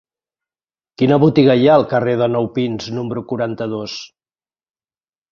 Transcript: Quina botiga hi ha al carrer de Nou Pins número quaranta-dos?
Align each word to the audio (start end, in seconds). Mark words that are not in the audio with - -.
Quina 1.01 1.17
botiga 1.23 1.55
hi 1.59 1.67
ha 1.71 1.75
al 1.79 1.83
carrer 1.91 2.15
de 2.21 2.27
Nou 2.35 2.47
Pins 2.55 2.87
número 2.99 3.23
quaranta-dos? 3.33 3.99